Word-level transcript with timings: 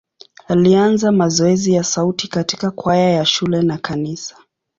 Alianza 0.47 1.11
mazoezi 1.11 1.73
ya 1.73 1.83
sauti 1.83 2.27
katika 2.27 2.71
kwaya 2.71 3.09
ya 3.09 3.25
shule 3.25 3.61
na 3.61 3.77
kanisa. 3.77 4.37